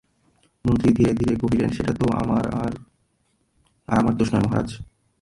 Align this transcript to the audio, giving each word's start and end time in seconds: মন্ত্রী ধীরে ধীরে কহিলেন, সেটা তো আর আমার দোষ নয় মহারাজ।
মন্ত্রী 0.65 0.89
ধীরে 0.97 1.13
ধীরে 1.19 1.35
কহিলেন, 1.41 1.69
সেটা 1.69 1.93
তো 1.99 2.05
আর 2.17 2.73
আমার 3.87 4.13
দোষ 4.17 4.29
নয় 4.33 4.43
মহারাজ। 4.45 4.69